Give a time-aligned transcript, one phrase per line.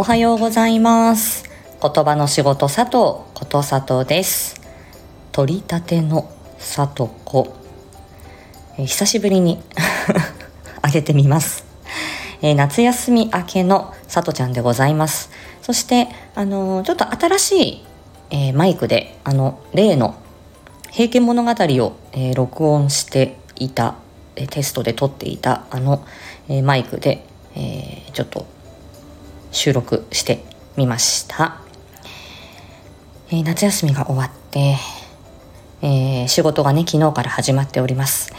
[0.00, 1.42] おはようございます。
[1.82, 2.92] 言葉の仕事佐藤
[3.34, 4.60] こと佐藤です。
[5.32, 7.52] 取り立ての里子、
[8.78, 9.60] え、久しぶりに
[10.82, 11.64] あげてみます、
[12.42, 15.30] えー、夏休み明けのさとちゃんでございます。
[15.62, 16.06] そして
[16.36, 17.84] あのー、ちょっと新しい、
[18.30, 20.14] えマイクであの例の
[20.92, 23.96] 平家物語を、え録音していた
[24.36, 26.04] テストで撮っていたあの、
[26.48, 28.46] えマイクで、えちょっと
[29.50, 30.44] 収録して
[30.76, 31.60] みました、
[33.30, 34.76] えー、夏休みが終わって、
[35.82, 38.32] えー、仕事がね昨日から始まっております、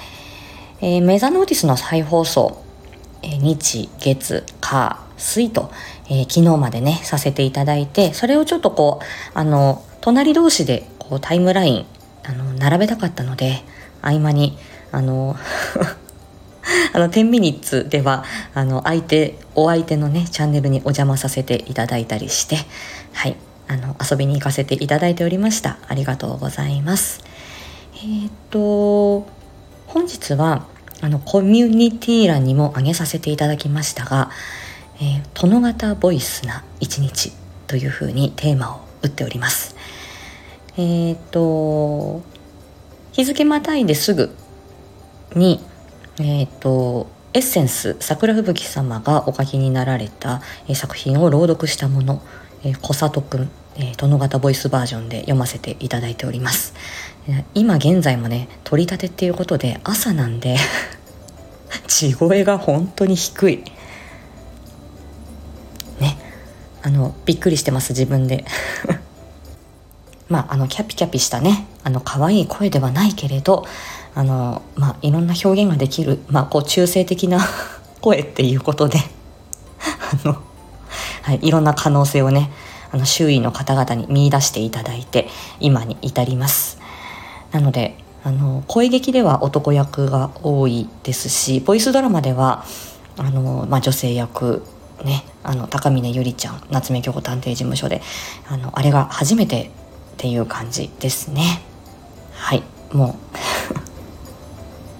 [0.82, 2.64] えー、メザノーティスの再放送、
[3.24, 5.72] え日月火水と、
[6.10, 11.86] え昨日までねさせていただいてそれをちょっとこうあの隣同士でこうタイムライン
[12.24, 13.62] あの並べたかったので
[14.02, 14.58] 合間に
[14.92, 15.36] あの
[16.94, 22.58] あの10ミニッツではあの相手お相手のねチャンネルにお邪魔させていただいたりして
[23.14, 23.38] はい。
[23.70, 25.78] あの遊びに行かせていただいておりました。
[25.88, 27.24] ありがとうございます。
[28.04, 29.28] えっ、と
[29.86, 30.66] 本日は
[31.02, 34.32] あのコミュニティ欄にも上げさせていただきましたが、
[35.00, 37.32] えー、殿方ボイスな一日
[37.68, 39.76] というふうにテーマを打っております。
[40.78, 42.24] えっ、と
[43.12, 44.36] 日付またいですぐ
[45.36, 45.64] に
[46.20, 52.22] えっ、ー、とエッセンス桜吹雪様がお書きになられた、えー、作品を朗読したもの、
[52.64, 56.74] えー、小里くん、えー、殿方ボイスバージョンで読ませていただいております、
[57.28, 60.58] えー、今現在もね取り立てっていうことで朝なんで
[61.88, 63.64] 地声が本当に低い。
[66.00, 66.18] ね。
[66.82, 68.46] あのびっくりしてます自分で。
[70.30, 73.66] まああのキャピキャピしたねあの可愛い声ではないけれど
[74.16, 77.40] あの、まあ、いろんな表現ができる、まあ、こう中性的な
[78.02, 79.00] 声っていうことで
[80.24, 80.38] あの、
[81.24, 82.52] はい、いろんな可能性をね
[82.92, 85.28] あの周囲の方々に見出していただいて
[85.60, 86.80] 今に至ります。
[87.52, 92.66] なのであの声劇では男役が多いですしボイスドラマでは
[93.18, 94.66] あの、まあ、女性役
[95.04, 98.02] ねあの高峰ゆりちゃん夏目京子探偵事務所で
[98.48, 99.72] あのあれが初めて
[100.20, 101.62] っていう感じですね。
[102.34, 102.64] はい。
[102.92, 103.16] もう。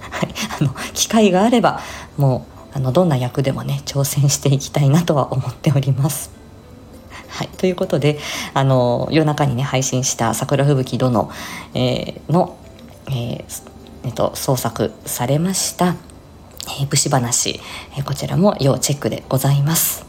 [0.00, 0.34] はい。
[0.58, 1.80] あの機会があれば
[2.16, 6.30] もうあのどんな役でもね挑戦していきたいなとは思っております。
[7.28, 8.18] はい、ということで
[8.54, 11.30] あの夜中にね配信した「桜吹雪殿、
[11.74, 12.56] えー、の、
[13.08, 13.44] えー
[14.04, 15.96] えっと、創作されました、
[16.80, 17.60] えー、武士話、
[17.98, 20.06] え、こちらも要チェックでございます。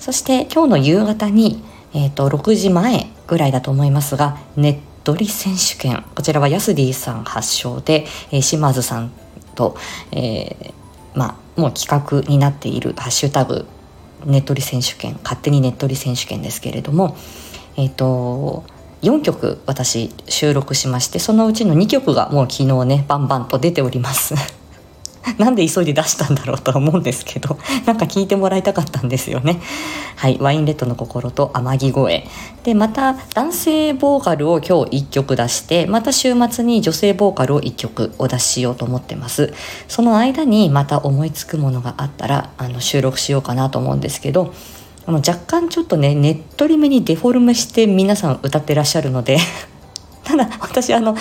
[0.00, 1.62] そして今日の夕方に、
[1.94, 6.04] えーと、6時前ぐらいだと思いますがネットリ選手権。
[6.14, 9.12] こちらはヤスディさん発祥で、えー、島津さん
[9.54, 9.76] と、
[10.12, 10.72] えー、
[11.14, 13.66] まあ、もう企画になっている「ハッシュタグ
[14.24, 17.16] ネットリ選手権」勝手にネットリ選手権ですけれども、
[17.76, 18.64] えっ、ー、と
[19.02, 24.34] 4曲私収録しましてそのうちの2曲がもう昨日ねバンバンと出ております。
[25.38, 29.60] なんで急いで出したんだろうとは思うんですけど なんか聞いてもらいたかったんですよね。
[30.16, 32.26] はいワインレッドの心と天城声
[32.62, 39.52] でまた男性ボーカルを今日1曲出してまた週末に女性ボーカルを1曲お出ししようと思ってます。
[39.88, 44.52] その間にまた思いつくものがあったらあの収録しようかなと思うんですけど
[45.06, 49.38] あの若干ちょっとねねっとりめにデフォルメして皆さん歌ってらっしゃるので
[50.24, 51.16] ただ私あの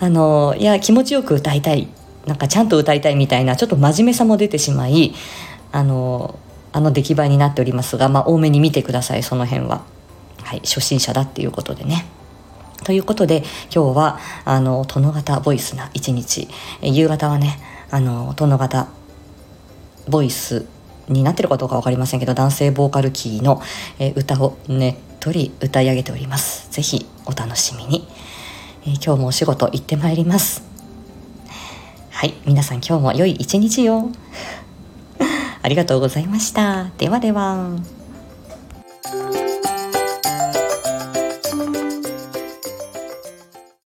[0.00, 1.88] あのいや気持ちよく歌いたい
[2.26, 5.14] なんかちゃんと歌いたいみたいなちょっと真面目さも出てしまい
[5.72, 6.38] あの
[6.72, 9.84] あの出来栄えになっておりますが、まあ、多めに見てくださいその辺は、
[10.42, 12.06] はい、初心者だっていうことでね。
[12.84, 13.42] ということで
[13.74, 16.48] 今日はあの殿方ボイスな一日。
[16.82, 17.58] 夕方はね
[17.90, 18.88] あの殿方
[20.08, 20.66] ボイス
[21.08, 23.60] になってるかどうか分かりませんけど男性ボーカルキーの、
[23.98, 26.70] え歌をねっとり歌い上げております。
[26.70, 28.06] ぜひお楽しみに、
[28.86, 30.69] え今日もお仕事行ってまいります。
[32.20, 34.10] はい皆さん今日も良い一日よ
[35.62, 36.90] ありがとうございました。
[36.98, 37.70] ではでは。